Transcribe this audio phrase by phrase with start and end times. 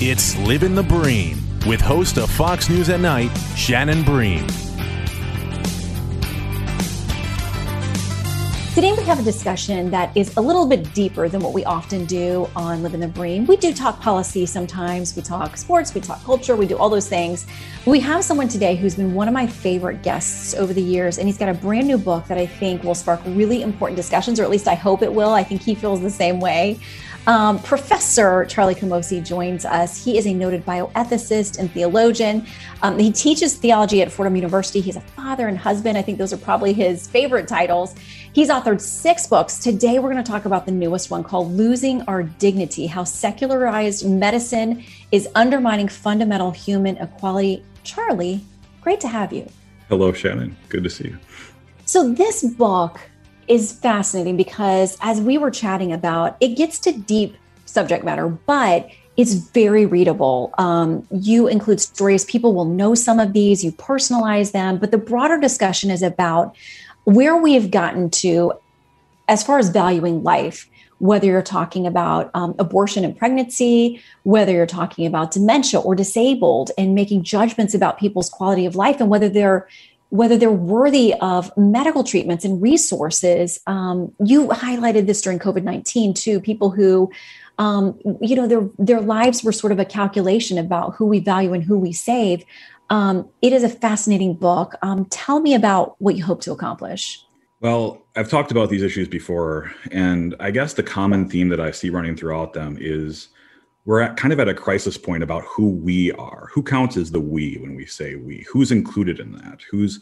[0.00, 4.46] It's Living the Bream with host of Fox News at Night, Shannon Bream.
[8.76, 12.04] Today we have a discussion that is a little bit deeper than what we often
[12.04, 13.44] do on Living the Bream.
[13.44, 17.08] We do talk policy sometimes, we talk sports, we talk culture, we do all those
[17.08, 17.44] things.
[17.84, 21.26] We have someone today who's been one of my favorite guests over the years, and
[21.26, 24.44] he's got a brand new book that I think will spark really important discussions, or
[24.44, 25.30] at least I hope it will.
[25.30, 26.78] I think he feels the same way.
[27.26, 30.02] Um, Professor Charlie Camosy joins us.
[30.02, 32.46] He is a noted bioethicist and theologian.
[32.82, 34.80] Um, he teaches theology at Fordham University.
[34.80, 35.98] He's a father and husband.
[35.98, 37.94] I think those are probably his favorite titles.
[38.32, 39.58] He's authored six books.
[39.58, 44.08] Today, we're going to talk about the newest one called Losing Our Dignity How Secularized
[44.08, 47.62] Medicine is Undermining Fundamental Human Equality.
[47.84, 48.40] Charlie,
[48.80, 49.48] great to have you.
[49.88, 50.56] Hello, Shannon.
[50.68, 51.18] Good to see you.
[51.84, 53.00] So, this book
[53.48, 58.90] is fascinating because as we were chatting about, it gets to deep subject matter, but
[59.16, 60.54] it's very readable.
[60.58, 64.98] Um, you include stories, people will know some of these, you personalize them, but the
[64.98, 66.54] broader discussion is about
[67.04, 68.52] where we have gotten to
[69.26, 70.70] as far as valuing life.
[71.00, 76.72] Whether you're talking about um, abortion and pregnancy, whether you're talking about dementia or disabled,
[76.76, 79.68] and making judgments about people's quality of life, and whether they're
[80.10, 83.60] whether they're worthy of medical treatments and resources.
[83.66, 87.10] Um, you highlighted this during COVID 19 too, people who,
[87.58, 91.52] um, you know, their, their lives were sort of a calculation about who we value
[91.52, 92.44] and who we save.
[92.90, 94.74] Um, it is a fascinating book.
[94.82, 97.22] Um, tell me about what you hope to accomplish.
[97.60, 101.72] Well, I've talked about these issues before, and I guess the common theme that I
[101.72, 103.28] see running throughout them is
[103.88, 106.50] we're at kind of at a crisis point about who we are.
[106.52, 108.44] Who counts as the we when we say we?
[108.52, 109.62] Who's included in that?
[109.70, 110.00] Who's,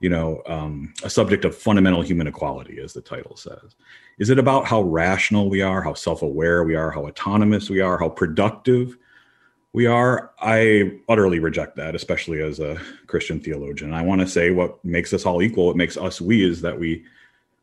[0.00, 3.76] you know, um, a subject of fundamental human equality, as the title says?
[4.18, 7.98] Is it about how rational we are, how self-aware we are, how autonomous we are,
[7.98, 8.96] how productive
[9.72, 10.32] we are?
[10.40, 13.94] I utterly reject that, especially as a Christian theologian.
[13.94, 16.80] I want to say what makes us all equal, what makes us we, is that
[16.80, 17.04] we,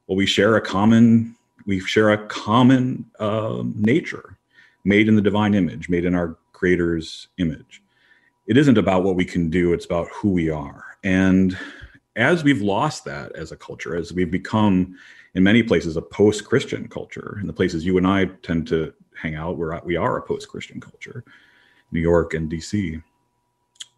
[0.08, 1.36] well, we share a common,
[1.66, 4.37] we share a common uh, nature
[4.88, 7.84] made in the divine image, made in our creator's image.
[8.48, 10.98] It isn't about what we can do, it's about who we are.
[11.04, 11.58] And
[12.16, 14.96] as we've lost that as a culture, as we've become
[15.36, 19.36] in many places a post-Christian culture, in the places you and I tend to hang
[19.36, 21.26] out, where we are a post-Christian culture,
[21.92, 23.04] New York and DC.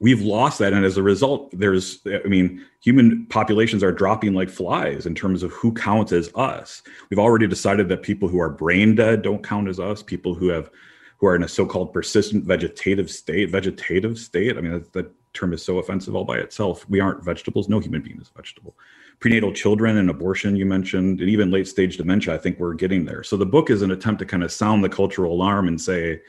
[0.02, 4.50] We've lost that, and as a result, there's, I mean, human populations are dropping like
[4.50, 6.82] flies in terms of who counts as us.
[7.10, 10.02] We've already decided that people who are brain dead don't count as us.
[10.02, 10.70] People who have
[11.18, 14.58] who are in a so-called persistent vegetative state, vegetative state.
[14.58, 16.90] I mean, that, that term is so offensive all by itself.
[16.90, 17.68] We aren't vegetables.
[17.68, 18.78] No human being is vegetable.
[19.20, 23.04] Prenatal children and abortion, you mentioned, and even late stage dementia, I think we're getting
[23.04, 23.22] there.
[23.22, 26.22] So the book is an attempt to kind of sound the cultural alarm and say,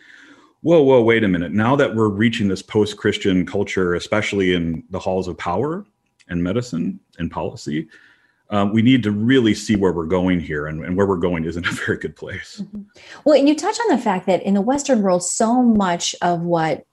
[0.63, 1.53] whoa, whoa, wait a minute.
[1.53, 5.85] Now that we're reaching this post Christian culture, especially in the halls of power
[6.29, 7.89] and medicine and policy,
[8.51, 11.45] um, we need to really see where we're going here and, and, where we're going
[11.45, 12.83] isn't a very good place mm-hmm.
[13.25, 16.43] well and you touch on the fact that in the western world so much of
[16.43, 16.85] what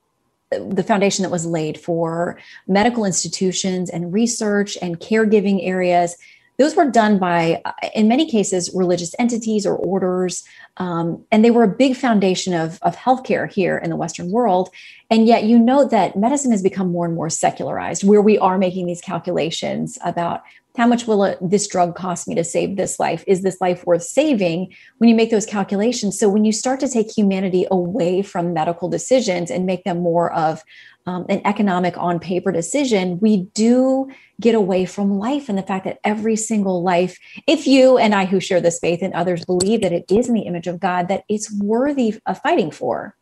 [0.51, 6.16] the foundation that was laid for medical institutions and research and caregiving areas
[6.57, 7.62] those were done by
[7.94, 10.44] in many cases religious entities or orders
[10.78, 14.69] um, and they were a big foundation of, of healthcare here in the western world
[15.09, 18.57] and yet you know that medicine has become more and more secularized where we are
[18.57, 20.41] making these calculations about
[20.78, 23.23] how much will it, this drug cost me to save this life?
[23.25, 24.73] Is this life worth saving?
[25.00, 26.19] When you make those calculations.
[26.19, 30.31] So when you start to take humanity away from medical decisions and make them more
[30.31, 30.64] of
[31.07, 34.11] um, an economic on paper decision, we do
[34.41, 37.17] get away from life and the fact that every single life,
[37.47, 40.33] if you and I who share this faith and others believe that it is in
[40.33, 43.15] the image of God, that it's worthy of fighting for.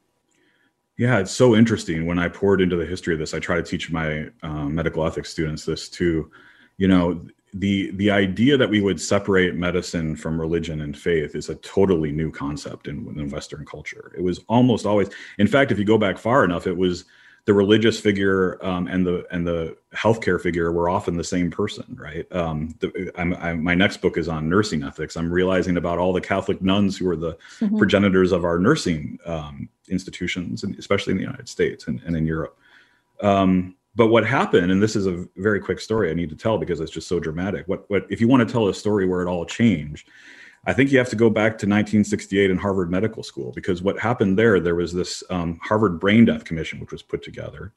[0.97, 2.07] Yeah, it's so interesting.
[2.07, 5.05] When I poured into the history of this, I try to teach my uh, medical
[5.05, 6.31] ethics students this too.
[6.77, 7.21] You know,
[7.53, 12.11] the the idea that we would separate medicine from religion and faith is a totally
[12.11, 14.11] new concept in, in Western culture.
[14.17, 17.05] It was almost always, in fact, if you go back far enough, it was
[17.45, 21.85] the religious figure um, and the and the healthcare figure were often the same person,
[21.99, 22.25] right?
[22.31, 25.15] Um, the, I'm, I'm, my next book is on nursing ethics.
[25.15, 27.77] I'm realizing about all the Catholic nuns who were the mm-hmm.
[27.77, 32.25] progenitors of our nursing um, institutions, and especially in the United States and, and in
[32.25, 32.57] Europe.
[33.21, 36.57] Um, but what happened, and this is a very quick story I need to tell
[36.57, 37.67] because it's just so dramatic.
[37.67, 40.09] What what if you want to tell a story where it all changed?
[40.67, 43.99] I think you have to go back to 1968 in Harvard Medical School because what
[43.99, 47.71] happened there, there was this um, Harvard Brain Death Commission, which was put together.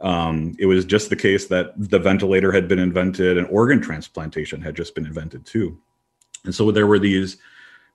[0.00, 4.60] Um, it was just the case that the ventilator had been invented and organ transplantation
[4.60, 5.78] had just been invented too.
[6.44, 7.36] And so there were these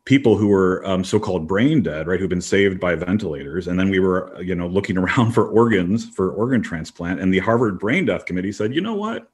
[0.06, 3.90] people who were um, so-called brain dead, right, who've been saved by ventilators, and then
[3.90, 8.06] we were, you know, looking around for organs for organ transplant, and the Harvard Brain
[8.06, 9.30] Death Committee said, you know what,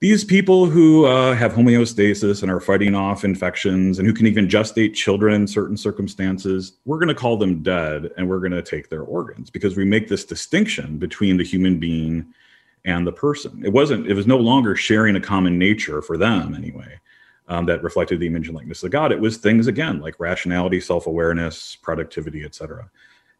[0.00, 4.48] these people who uh, have homeostasis and are fighting off infections and who can even
[4.48, 8.62] gestate children in certain circumstances, we're going to call them dead and we're going to
[8.62, 12.26] take their organs because we make this distinction between the human being
[12.86, 13.62] and the person.
[13.62, 16.98] It wasn't, it was no longer sharing a common nature for them anyway.
[17.48, 19.10] Um, that reflected the image and likeness of God.
[19.10, 22.88] It was things again like rationality, self-awareness, productivity, etc.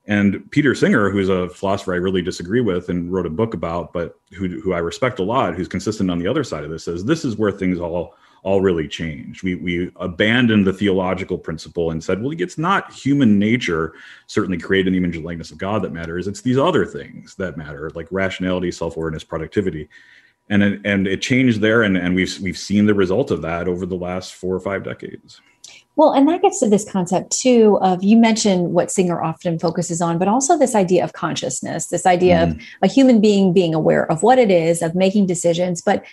[0.06, 3.92] And Peter Singer, who's a philosopher I really disagree with and wrote a book about,
[3.92, 6.84] but who, who I respect a lot, who's consistent on the other side of this,
[6.84, 9.42] says this is where things all all really changed.
[9.42, 13.92] We we abandoned the theological principle and said, well, it's not human nature,
[14.26, 16.26] certainly created in the image and likeness of God that matters.
[16.26, 19.90] It's these other things that matter, like rationality, self-awareness, productivity.
[20.48, 23.84] And and it changed there, and, and we've we've seen the result of that over
[23.84, 25.40] the last four or five decades.
[25.96, 30.00] Well, and that gets to this concept too of you mentioned what Singer often focuses
[30.00, 32.50] on, but also this idea of consciousness, this idea mm.
[32.52, 35.82] of a human being being aware of what it is, of making decisions.
[35.82, 36.04] But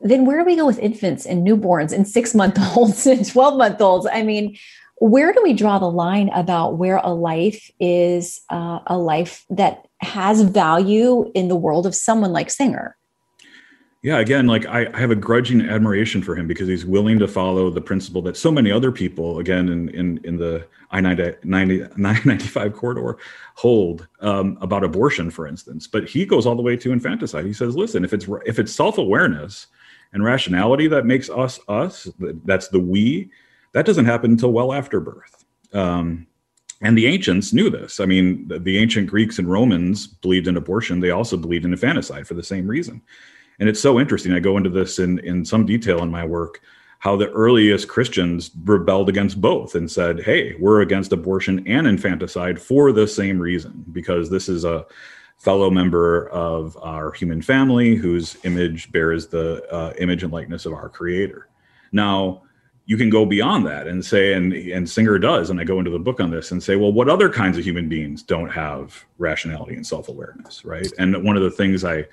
[0.00, 3.58] then where do we go with infants and newborns and six month olds and 12
[3.58, 4.06] month olds?
[4.10, 4.56] I mean,
[4.96, 9.86] where do we draw the line about where a life is uh, a life that
[9.98, 12.96] has value in the world of someone like Singer?
[14.04, 17.26] Yeah again like I, I, have a grudging admiration for him because he's willing to
[17.26, 23.16] follow the principle that so many other people again in in, in the i-95 corridor
[23.56, 27.52] hold um, about abortion for instance but he goes all the way to infanticide he
[27.52, 29.66] says listen if it's if it's self-awareness
[30.12, 32.06] and rationality that makes us us
[32.44, 33.30] that's the we
[33.72, 36.26] that doesn't happen until well after birth um,
[36.80, 37.98] and the ancients knew this.
[37.98, 41.00] I mean, the, the ancient Greeks and Romans believed in abortion.
[41.00, 43.00] They also believed in infanticide for the same reason.
[43.60, 44.32] And it's so interesting.
[44.32, 46.60] I go into this in, in some detail in my work
[47.04, 52.58] how the earliest Christians rebelled against both and said, hey, we're against abortion and infanticide
[52.58, 54.86] for the same reason, because this is a
[55.36, 60.72] fellow member of our human family whose image bears the uh, image and likeness of
[60.72, 61.48] our creator.
[61.92, 62.42] Now,
[62.86, 65.90] you can go beyond that and say, and, and Singer does, and I go into
[65.90, 69.04] the book on this and say, well, what other kinds of human beings don't have
[69.18, 70.90] rationality and self awareness, right?
[70.98, 72.06] And one of the things I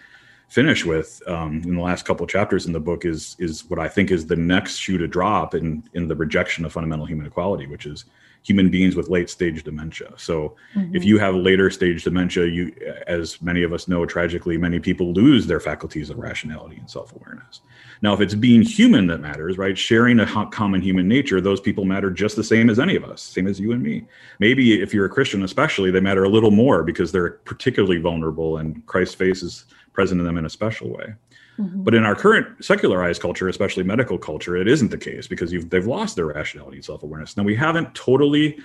[0.52, 3.88] finish with um, in the last couple chapters in the book is is what I
[3.88, 7.68] think is the next shoe to drop in in the rejection of fundamental human equality,
[7.68, 8.04] which is
[8.44, 10.12] human beings with late stage dementia.
[10.18, 10.96] So mm-hmm.
[10.96, 12.74] if you have later stage dementia, you
[13.08, 17.62] as many of us know tragically many people lose their faculties of rationality and self-awareness.
[18.02, 19.78] Now if it's being human that matters, right?
[19.78, 23.22] Sharing a common human nature, those people matter just the same as any of us,
[23.22, 24.06] same as you and me.
[24.40, 28.58] Maybe if you're a Christian especially, they matter a little more because they're particularly vulnerable
[28.58, 31.14] and Christ faces present in them in a special way.
[31.60, 31.84] Mm-hmm.
[31.84, 35.86] But in our current secularized culture, especially medical culture, it isn't the case because they've
[35.86, 37.38] lost their rationality and self awareness.
[37.38, 38.58] Now, we haven't totally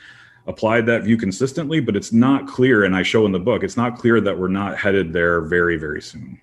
[0.46, 3.76] applied that view consistently, but it's not clear, and I show in the book, it's
[3.76, 6.40] not clear that we're not headed there very, very soon.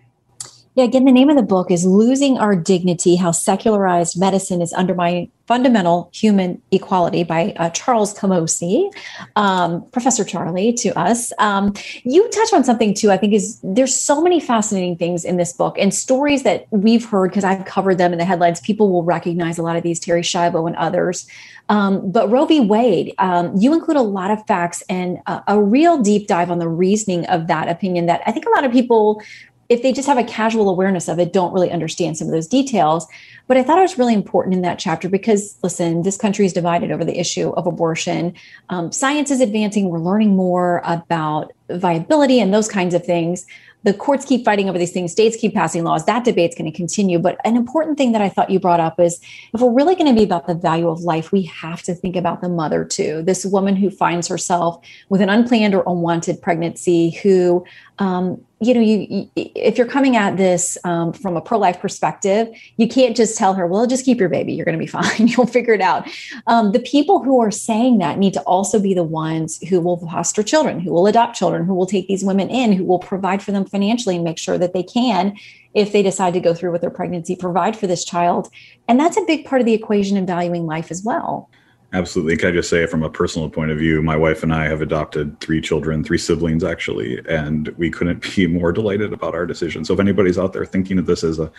[0.75, 4.74] Yeah, again, the name of the book is Losing Our Dignity How Secularized Medicine is
[4.74, 8.92] Undermining Fundamental Human Equality by uh, Charles Camosy,
[9.36, 11.32] um, Professor Charlie to us.
[11.38, 15.38] Um, you touch on something too, I think is there's so many fascinating things in
[15.38, 18.60] this book and stories that we've heard because I've covered them in the headlines.
[18.60, 21.27] People will recognize a lot of these, Terri Schiavo and others.
[21.70, 22.62] Um, but Roe v.
[22.62, 26.58] Wade, um, you include a lot of facts and a, a real deep dive on
[26.58, 29.22] the reasoning of that opinion that I think a lot of people
[29.70, 32.48] if they just have a casual awareness of it, don't really understand some of those
[32.48, 33.08] details.
[33.48, 36.53] But I thought it was really important in that chapter because, listen, this country is
[36.53, 38.34] divided over the issue of abortion.
[38.70, 39.89] Um, science is advancing.
[39.89, 43.46] We're learning more about viability and those kinds of things
[43.84, 46.05] the courts keep fighting over these things, states keep passing laws.
[46.05, 47.20] That debate's going to continue.
[47.20, 49.20] But an important thing that I thought you brought up is
[49.53, 52.15] if we're really going to be about the value of life, we have to think
[52.15, 53.22] about the mother too.
[53.24, 57.65] This woman who finds herself with an unplanned or unwanted pregnancy, who,
[58.00, 62.48] um, you know, you, you, if you're coming at this um, from a pro-life perspective,
[62.77, 65.27] you can't just tell her, "Well, just keep your baby; you're going to be fine.
[65.27, 66.08] You'll figure it out."
[66.48, 69.98] Um, the people who are saying that need to also be the ones who will
[69.98, 73.41] foster children, who will adopt children who will take these women in, who will provide
[73.41, 75.36] for them financially and make sure that they can,
[75.74, 78.50] if they decide to go through with their pregnancy, provide for this child.
[78.88, 81.50] And that's a big part of the equation in valuing life as well.
[81.93, 82.35] Absolutely.
[82.38, 84.81] Can I just say, from a personal point of view, my wife and I have
[84.81, 89.85] adopted three children, three siblings actually, and we couldn't be more delighted about our decision.
[89.85, 91.51] So if anybody's out there thinking of this as a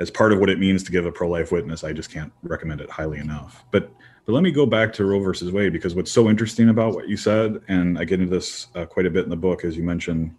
[0.00, 2.80] as part of what it means to give a pro-life witness, I just can't recommend
[2.80, 3.64] it highly enough.
[3.72, 3.90] But
[4.26, 7.08] but let me go back to Roe versus Wade because what's so interesting about what
[7.08, 9.76] you said, and I get into this uh, quite a bit in the book, as
[9.76, 10.36] you mentioned,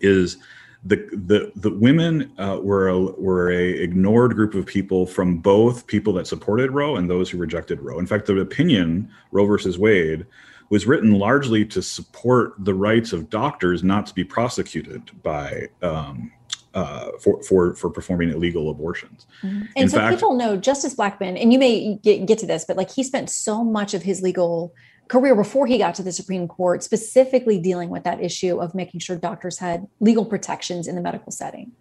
[0.00, 0.38] is
[0.84, 5.86] the the the women uh, were a, were a ignored group of people from both
[5.86, 7.98] people that supported Roe and those who rejected Roe.
[7.98, 10.24] In fact, the opinion Roe versus Wade
[10.70, 16.30] was written largely to support the rights of doctors not to be prosecuted by um,
[16.74, 19.26] uh, for for for performing illegal abortions.
[19.42, 19.58] Mm-hmm.
[19.58, 22.64] And In so fact, people know Justice Blackmun, and you may get, get to this,
[22.64, 24.72] but like he spent so much of his legal
[25.08, 29.00] career before he got to the Supreme Court, specifically dealing with that issue of making
[29.00, 31.72] sure doctors had legal protections in the medical setting.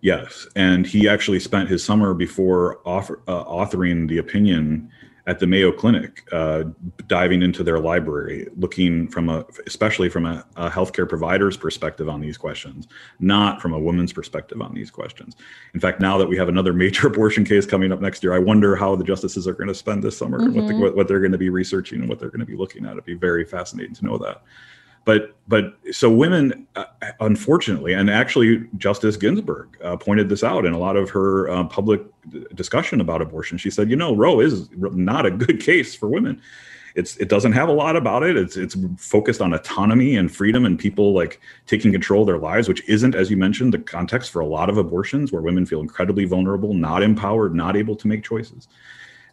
[0.00, 4.90] Yes, and he actually spent his summer before author, uh, authoring the opinion
[5.26, 6.64] at the Mayo Clinic, uh,
[7.06, 12.20] diving into their library, looking from a, especially from a, a, healthcare provider's perspective on
[12.20, 12.88] these questions,
[13.20, 15.34] not from a woman's perspective on these questions.
[15.72, 18.38] In fact, now that we have another major abortion case coming up next year, I
[18.38, 20.54] wonder how the justices are going to spend this summer, mm-hmm.
[20.54, 22.56] what, the, what, what they're going to be researching and what they're going to be
[22.56, 22.92] looking at.
[22.92, 24.42] It'd be very fascinating to know that
[25.04, 26.84] but but so women uh,
[27.20, 31.64] unfortunately and actually justice ginsburg uh, pointed this out in a lot of her uh,
[31.64, 32.00] public
[32.54, 33.58] discussion about abortion.
[33.58, 36.40] She said you know roe is not a good case for women.
[36.94, 38.36] It's it doesn't have a lot about it.
[38.36, 42.68] It's it's focused on autonomy and freedom and people like taking control of their lives
[42.68, 45.80] which isn't as you mentioned the context for a lot of abortions where women feel
[45.80, 48.68] incredibly vulnerable not empowered not able to make choices.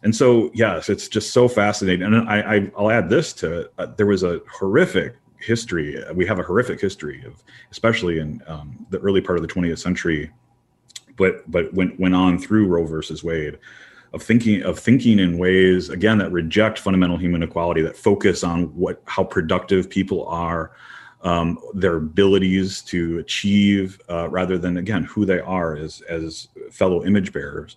[0.02, 2.02] And so yes it's just so fascinating.
[2.02, 6.02] And i, I will add this to uh, there was a horrific history.
[6.14, 9.78] We have a horrific history of, especially in um, the early part of the 20th
[9.78, 10.30] century,
[11.16, 13.58] but but went went on through Roe versus Wade,
[14.12, 18.64] of thinking of thinking in ways again that reject fundamental human equality, that focus on
[18.76, 20.72] what how productive people are,
[21.22, 27.04] um, their abilities to achieve, uh, rather than again who they are as as fellow
[27.04, 27.76] image bearers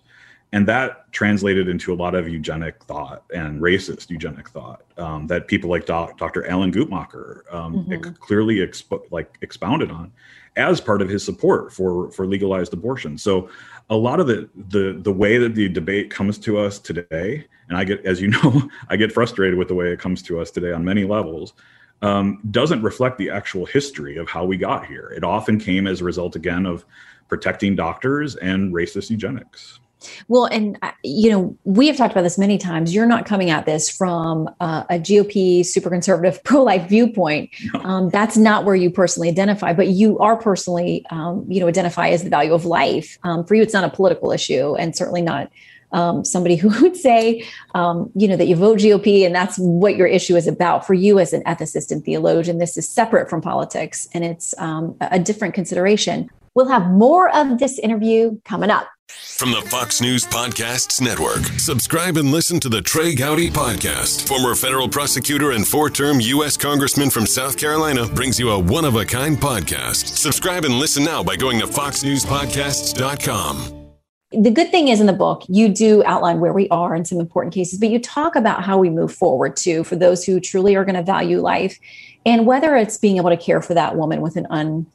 [0.52, 5.48] and that translated into a lot of eugenic thought and racist eugenic thought um, that
[5.48, 6.46] people like doc, Dr.
[6.46, 8.12] Alan Guttmacher um, mm-hmm.
[8.12, 10.12] clearly expo- like expounded on
[10.56, 13.18] as part of his support for for legalized abortion.
[13.18, 13.48] So
[13.90, 17.76] a lot of the the the way that the debate comes to us today, and
[17.76, 20.50] I get as you know, I get frustrated with the way it comes to us
[20.50, 21.54] today on many levels.
[22.02, 25.12] Um, doesn't reflect the actual history of how we got here.
[25.16, 26.84] It often came as a result, again, of
[27.26, 29.80] protecting doctors and racist eugenics.
[30.28, 32.94] Well, and uh, you know, we have talked about this many times.
[32.94, 37.50] You're not coming at this from uh, a GOP super conservative pro life viewpoint.
[37.74, 42.08] Um, that's not where you personally identify, but you are personally, um, you know, identify
[42.08, 43.18] as the value of life.
[43.22, 45.50] Um, for you, it's not a political issue, and certainly not
[45.92, 47.44] um, somebody who would say,
[47.74, 50.86] um, you know, that you vote GOP and that's what your issue is about.
[50.86, 54.96] For you as an ethicist and theologian, this is separate from politics and it's um,
[55.00, 56.28] a different consideration.
[56.54, 58.88] We'll have more of this interview coming up.
[59.10, 64.26] From the Fox News Podcasts Network, subscribe and listen to the Trey Gowdy Podcast.
[64.26, 66.56] Former federal prosecutor and four term U.S.
[66.56, 70.16] Congressman from South Carolina brings you a one of a kind podcast.
[70.16, 73.92] Subscribe and listen now by going to FoxNewsPodcasts.com.
[74.32, 77.20] The good thing is in the book, you do outline where we are in some
[77.20, 80.74] important cases, but you talk about how we move forward too for those who truly
[80.74, 81.78] are going to value life
[82.26, 84.48] and whether it's being able to care for that woman with an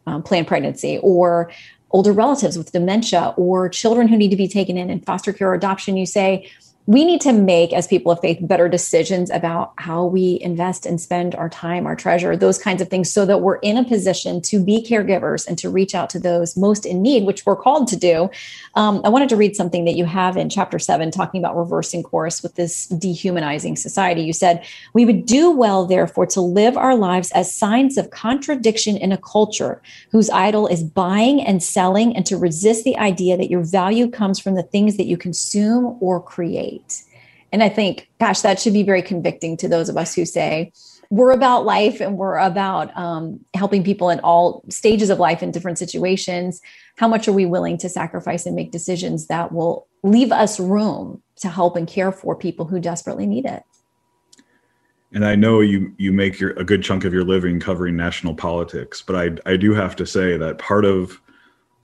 [0.06, 1.50] unplanned pregnancy or
[1.94, 5.50] older relatives with dementia or children who need to be taken in in foster care
[5.50, 6.50] or adoption, you say,
[6.88, 11.00] we need to make as people of faith better decisions about how we invest and
[11.00, 14.42] spend our time our treasure those kinds of things so that we're in a position
[14.42, 17.88] to be caregivers and to reach out to those most in need which we're called
[17.88, 18.30] to do.
[18.76, 22.02] Um, i wanted to read something that you have in chapter 7 talking about reversing
[22.02, 24.24] course with this dehumanizing society.
[24.24, 28.98] You said we would do well therefore to live our lives as signs of contradiction
[28.98, 33.50] in a culture whose idol is buying and selling and to resist the idea that
[33.50, 36.71] your value comes from the things that you consume or create
[37.52, 40.72] and I think, gosh, that should be very convicting to those of us who say,
[41.10, 45.52] we're about life and we're about um, helping people in all stages of life in
[45.52, 46.62] different situations.
[46.96, 51.22] How much are we willing to sacrifice and make decisions that will leave us room
[51.38, 53.64] to help and care for people who desperately need it?
[55.14, 58.34] And I know you you make your a good chunk of your living covering national
[58.34, 61.20] politics, but I I do have to say that part of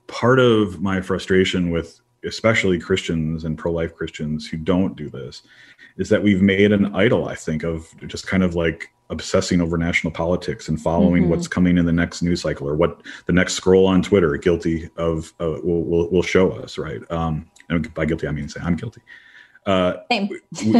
[0.06, 5.42] part of my frustration with especially Christians and pro life Christians who don't do this,
[5.96, 9.78] is that we've made an idol, I think, of just kind of like obsessing over
[9.78, 11.30] national politics and following mm-hmm.
[11.30, 14.90] what's coming in the next news cycle or what the next scroll on Twitter guilty
[14.96, 17.00] of uh, will, will, will show us, right?
[17.10, 19.00] Um, and by guilty, I mean say I'm guilty.
[19.66, 20.28] Uh, Same.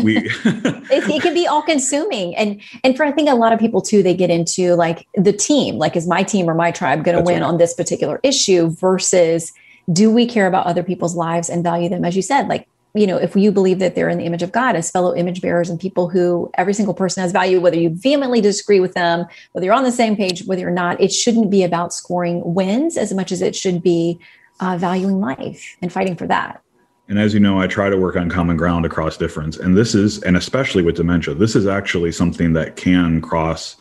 [0.03, 3.59] we, it, it, can be all consuming, and and for I think a lot of
[3.59, 7.05] people too, they get into like the team, like is my team or my tribe
[7.05, 7.47] going to win right.
[7.47, 9.53] on this particular issue versus
[9.93, 13.07] do we care about other people's lives and value them, as you said, like you
[13.07, 15.69] know, if you believe that they're in the image of God as fellow image bearers
[15.69, 19.67] and people who every single person has value, whether you vehemently disagree with them, whether
[19.67, 23.13] you're on the same page, whether you're not, it shouldn't be about scoring wins as
[23.13, 24.19] much as it should be
[24.61, 26.63] uh, valuing life and fighting for that.
[27.09, 29.57] And as you know, I try to work on common ground across difference.
[29.57, 33.77] And this is, and especially with dementia, this is actually something that can cross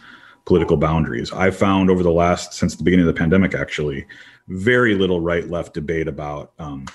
[0.45, 1.31] political boundaries.
[1.33, 4.05] I found over the last, since the beginning of the pandemic, actually,
[4.47, 6.85] very little right left debate about um,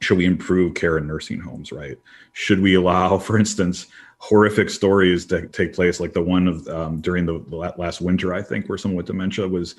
[0.00, 1.98] should we improve care in nursing homes, right?
[2.32, 3.86] Should we allow, for instance,
[4.18, 7.38] horrific stories to take place like the one of um, during the,
[7.76, 9.74] last winter, I think, where someone with dementia was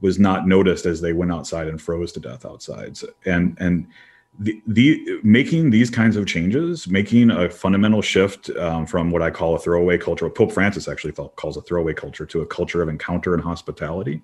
[0.00, 2.98] was not noticed as they went outside and froze to death outside.
[3.26, 3.86] And and
[4.38, 9.30] the, the making these kinds of changes, making a fundamental shift um, from what I
[9.30, 12.88] call a throwaway culture, Pope Francis actually calls a throwaway culture, to a culture of
[12.88, 14.22] encounter and hospitality.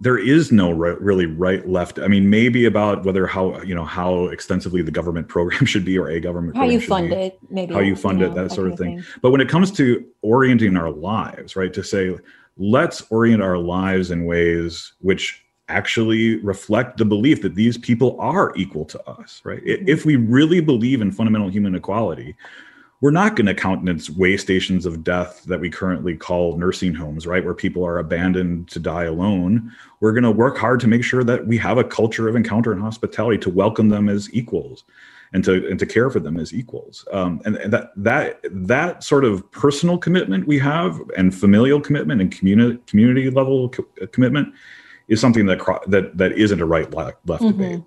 [0.00, 1.98] There is no re- really right left.
[1.98, 5.98] I mean, maybe about whether how you know how extensively the government program should be
[5.98, 8.34] or a government how you fund be, it, maybe how you fund you know, it,
[8.34, 8.98] that, that sort of thing.
[8.98, 9.06] thing.
[9.22, 12.16] But when it comes to orienting our lives, right, to say
[12.56, 18.52] let's orient our lives in ways which actually reflect the belief that these people are
[18.56, 19.64] equal to us, right?
[19.64, 19.88] Mm-hmm.
[19.88, 22.34] If we really believe in fundamental human equality,
[23.00, 27.26] we're not going to countenance way stations of death that we currently call nursing homes,
[27.26, 27.44] right?
[27.44, 29.72] Where people are abandoned to die alone.
[30.00, 32.72] We're going to work hard to make sure that we have a culture of encounter
[32.72, 34.84] and hospitality to welcome them as equals
[35.32, 37.06] and to and to care for them as equals.
[37.12, 42.20] Um, and, and, that that that sort of personal commitment we have and familial commitment
[42.20, 44.52] and community community level co- commitment
[45.08, 47.62] is something that that that isn't a right left, left mm-hmm.
[47.62, 47.82] debate.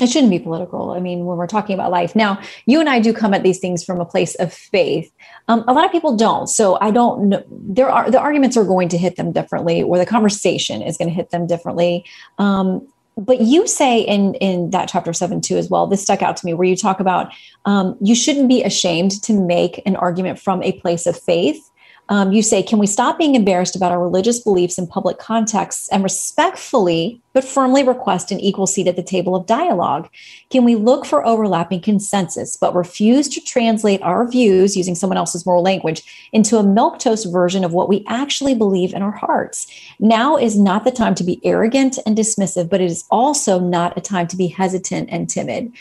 [0.00, 0.92] It shouldn't be political.
[0.92, 3.58] I mean, when we're talking about life now, you and I do come at these
[3.58, 5.12] things from a place of faith.
[5.48, 6.46] Um, a lot of people don't.
[6.46, 7.44] So I don't know.
[7.50, 11.08] There are the arguments are going to hit them differently, or the conversation is going
[11.08, 12.04] to hit them differently.
[12.38, 15.86] Um, but you say in in that chapter seven too as well.
[15.86, 17.32] This stuck out to me, where you talk about
[17.64, 21.69] um, you shouldn't be ashamed to make an argument from a place of faith
[22.10, 25.88] um, you say, can we stop being embarrassed about our religious beliefs in public contexts
[25.90, 30.08] and respectfully but firmly request an equal seat at the table of dialogue?
[30.50, 35.46] Can we look for overlapping consensus but refuse to translate our views using someone else's
[35.46, 39.68] moral language into a milquetoast version of what we actually believe in our hearts?
[40.00, 43.96] Now is not the time to be arrogant and dismissive, but it is also not
[43.96, 45.72] a time to be hesitant and timid.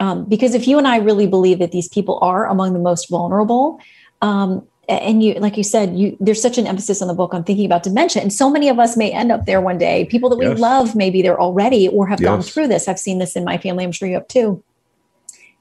[0.00, 3.08] Um, because if you and I really believe that these people are among the most
[3.08, 3.80] vulnerable,
[4.20, 7.44] um, and you like you said you there's such an emphasis on the book on
[7.44, 10.06] thinking about dementia and so many of us may end up there one day.
[10.06, 10.58] People that we yes.
[10.58, 12.28] love maybe they're already or have yes.
[12.28, 12.88] gone through this.
[12.88, 14.62] I've seen this in my family i'm sure you have too.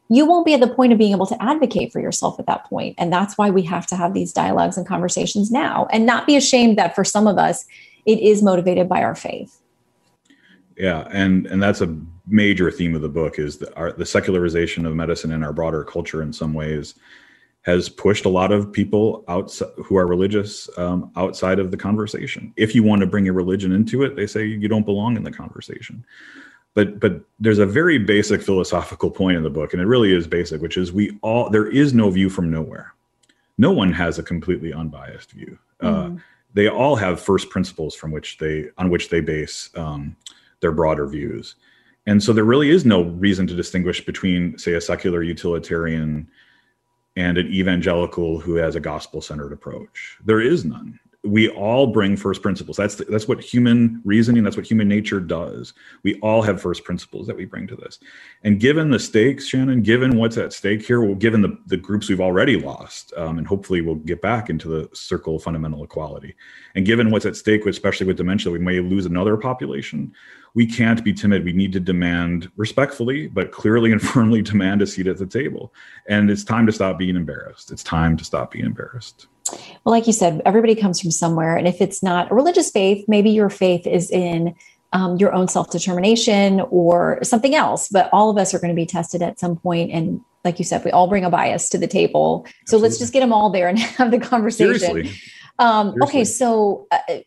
[0.10, 2.66] You won't be at the point of being able to advocate for yourself at that
[2.66, 6.26] point and that's why we have to have these dialogues and conversations now and not
[6.26, 7.66] be ashamed that for some of us
[8.06, 9.62] it is motivated by our faith.
[10.78, 11.98] Yeah and and that's a
[12.30, 15.84] major theme of the book is the, our, the secularization of medicine in our broader
[15.84, 16.96] culture in some ways
[17.68, 22.54] has pushed a lot of people outside who are religious um, outside of the conversation.
[22.56, 25.24] If you want to bring your religion into it, they say you don't belong in
[25.24, 26.06] the conversation.
[26.76, 30.28] But but there's a very basic philosophical point in the book, and it really is
[30.28, 32.94] basic, which is we all there is no view from nowhere.
[33.58, 35.60] No one has a completely unbiased view.
[35.82, 35.88] Mm.
[35.88, 36.18] Uh, mm-hmm.
[36.54, 40.16] they all have first principles from which they on which they base um,
[40.62, 41.56] their broader views.
[42.06, 46.30] And so there really is no reason to distinguish between, say, a secular utilitarian
[47.18, 50.18] and an evangelical who has a gospel centered approach.
[50.24, 51.00] There is none.
[51.24, 52.78] We all bring first principles.
[52.78, 55.74] That's that's what human reasoning, that's what human nature does.
[56.04, 58.00] We all have first principles that we bring to this.
[58.44, 62.08] And given the stakes, Shannon, given what's at stake here, well, given the, the groups
[62.08, 66.36] we've already lost, um, and hopefully we'll get back into the circle of fundamental equality.
[66.76, 70.14] And given what's at stake, especially with dementia, we may lose another population
[70.58, 71.46] we can't be timid.
[71.46, 75.72] We need to demand respectfully, but clearly and firmly demand a seat at the table.
[76.08, 77.72] And it's time to stop being embarrassed.
[77.72, 79.28] It's time to stop being embarrassed.
[79.52, 81.58] Well, like you said, everybody comes from somewhere.
[81.58, 84.56] And if it's not a religious faith, maybe your faith is in
[84.94, 87.88] um, your own self determination or something else.
[87.90, 89.92] But all of us are going to be tested at some point.
[89.92, 92.46] And like you said, we all bring a bias to the table.
[92.48, 92.90] So Absolutely.
[92.90, 94.80] let's just get them all there and have the conversation.
[94.80, 95.22] Seriously.
[95.60, 96.08] Um, Seriously.
[96.08, 97.20] Okay, so uh,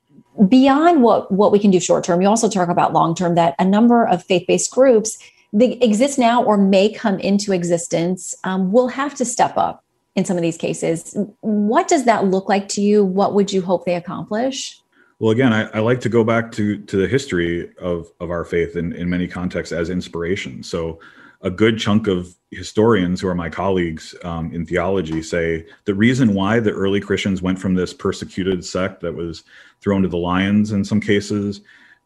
[0.49, 3.55] beyond what what we can do short term you also talk about long term that
[3.59, 5.19] a number of faith-based groups
[5.53, 9.85] that exist now or may come into existence um, will have to step up
[10.17, 11.17] in some of these cases.
[11.41, 13.05] What does that look like to you?
[13.05, 14.81] What would you hope they accomplish?
[15.19, 18.45] Well, again, I, I, like to go back to to the history of of our
[18.45, 20.63] faith in, in many contexts as inspiration.
[20.63, 20.99] So,
[21.43, 26.35] a good chunk of historians who are my colleagues um, in theology say the reason
[26.35, 29.45] why the early Christians went from this persecuted sect that was
[29.81, 31.61] thrown to the lions in some cases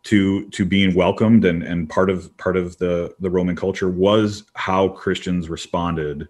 [0.05, 4.45] to to being welcomed and and part of part of the the Roman culture was
[4.55, 6.29] how Christians responded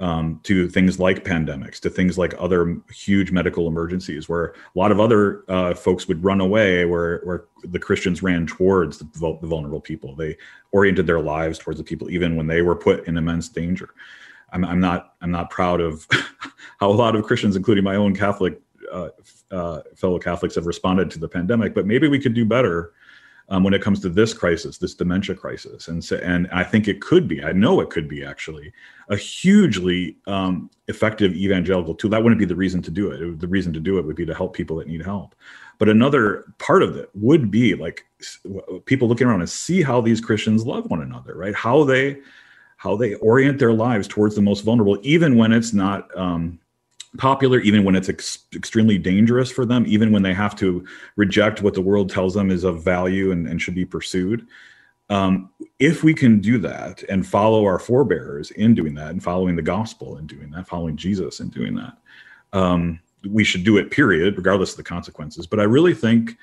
[0.00, 4.90] um, to things like pandemics, to things like other huge medical emergencies, where a lot
[4.90, 9.04] of other uh, folks would run away, where where the Christians ran towards the,
[9.40, 10.16] the, vulnerable people.
[10.16, 10.36] They
[10.72, 13.90] oriented their lives towards the people, even when they were put in immense danger.
[14.52, 16.06] I'm, I'm not I'm not proud of
[16.80, 18.58] how a lot of Christians, including my own Catholic
[18.90, 19.10] uh,
[19.50, 21.74] uh, fellow Catholics, have responded to the pandemic.
[21.74, 22.94] But maybe we could do better
[23.50, 25.88] um, when it comes to this crisis, this dementia crisis.
[25.88, 28.72] And so, and I think it could be, I know it could be actually
[29.08, 32.10] a hugely um, effective evangelical tool.
[32.10, 33.20] That wouldn't be the reason to do it.
[33.20, 33.40] it.
[33.40, 35.34] The reason to do it would be to help people that need help.
[35.78, 38.06] But another part of it would be like
[38.84, 41.54] people looking around and see how these Christians love one another, right?
[41.54, 42.18] How they,
[42.76, 46.60] how they orient their lives towards the most vulnerable, even when it's not um,
[47.18, 50.84] popular even when it's ex- extremely dangerous for them even when they have to
[51.16, 54.46] reject what the world tells them is of value and, and should be pursued.
[55.08, 59.56] Um, if we can do that and follow our forebears in doing that and following
[59.56, 61.96] the gospel and doing that following jesus and doing that
[62.52, 65.48] um, we should do it period regardless of the consequences.
[65.48, 66.36] But i really think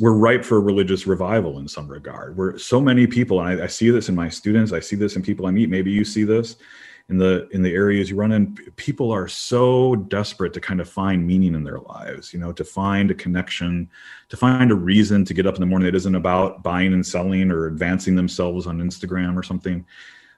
[0.00, 3.64] we're ripe for a religious revival in some regard where so many people and I,
[3.64, 6.04] I see this in my students i see this in people i meet maybe you
[6.04, 6.56] see this
[7.10, 10.88] in the in the areas you run in people are so desperate to kind of
[10.88, 13.88] find meaning in their lives you know to find a connection
[14.30, 17.06] to find a reason to get up in the morning that isn't about buying and
[17.06, 19.84] selling or advancing themselves on instagram or something.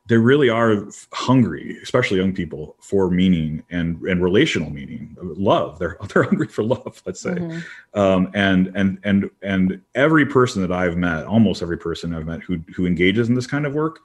[0.08, 5.80] They really are hungry especially young people for meaning and and relational meaning love.
[5.80, 7.34] They're they're hungry for love let's say.
[7.34, 7.98] Mm-hmm.
[8.00, 12.42] um, and and and and every person that i've met almost every person i've met
[12.42, 14.00] who who engages in this kind of work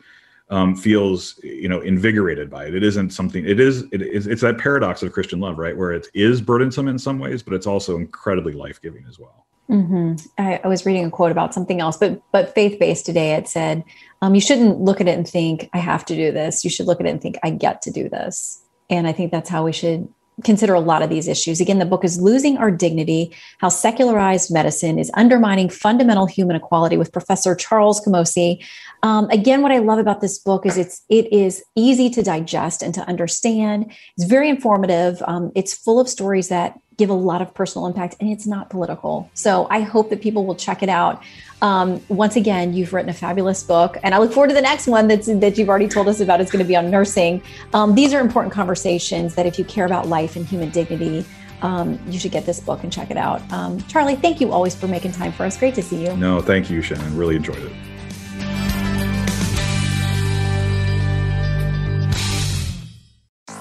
[0.52, 2.76] um, feels you know invigorated by it.
[2.76, 3.46] It isn't something.
[3.46, 3.84] It is.
[3.92, 4.28] It is.
[4.28, 5.76] It's that paradox of Christian love, right?
[5.76, 9.48] Where it is burdensome in some ways, but it's also incredibly life giving as well.
[9.70, 10.16] Mm-hmm.
[10.38, 13.36] I, I, was reading a quote about something else, but but faith based today.
[13.36, 13.86] It said
[14.22, 16.66] um, you shouldn't look at it and think I have to do this.
[16.66, 18.62] You should look at it and think I get to do this.
[18.90, 20.10] And I think that's how we should
[20.44, 21.62] consider a lot of these issues.
[21.62, 26.98] Again, the book is Losing Our Dignity How Secularized Medicine is Undermining Fundamental Human Equality
[26.98, 28.64] with Professor Charles Camosy.
[29.04, 32.82] Um, again, what I love about this book is it's it is easy to digest
[32.82, 33.92] and to understand.
[34.18, 35.22] It's very informative.
[35.28, 38.70] Um, it's full of stories that give a lot of personal impact and it's not
[38.70, 39.28] political.
[39.34, 41.24] So I hope that people will check it out.
[41.64, 44.86] Um, once again, you've written a fabulous book, and I look forward to the next
[44.86, 46.42] one that's that you've already told us about.
[46.42, 47.42] It's going to be on nursing.
[47.74, 51.26] Um, these are important conversations that if you care about life and human dignity,
[51.64, 53.42] um, you should get this book and check it out.
[53.52, 55.58] Um, Charlie, thank you always for making time for us.
[55.58, 56.16] Great to see you.
[56.18, 57.18] No, thank you, Shannon.
[57.18, 57.91] Really enjoyed it.